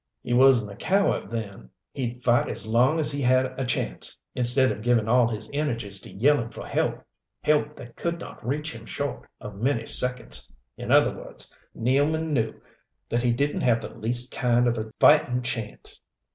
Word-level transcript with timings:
"He 0.23 0.33
wasn't 0.33 0.71
a 0.71 0.75
coward 0.77 1.29
then. 1.29 1.69
He'd 1.91 2.23
fight 2.23 2.49
as 2.49 2.65
long 2.65 2.99
as 2.99 3.11
he 3.11 3.21
had 3.21 3.53
a 3.59 3.63
chance, 3.63 4.17
instead 4.33 4.71
of 4.71 4.81
giving 4.81 5.07
all 5.07 5.27
his 5.27 5.47
energies 5.53 5.99
to 6.01 6.11
yelling 6.11 6.49
for 6.49 6.65
help 6.65 7.05
help 7.43 7.75
that 7.75 7.95
could 7.97 8.19
not 8.19 8.43
reach 8.43 8.73
him 8.73 8.87
short 8.87 9.29
of 9.39 9.61
many 9.61 9.85
seconds. 9.85 10.51
In 10.75 10.91
other 10.91 11.15
words, 11.15 11.53
Nealman 11.77 12.31
knew 12.33 12.59
that 13.09 13.21
he 13.21 13.31
didn't 13.31 13.61
have 13.61 13.79
the 13.79 13.93
least 13.93 14.31
kind 14.31 14.67
of 14.67 14.79
a 14.79 14.91
fighting 14.99 15.43
chance. 15.43 15.99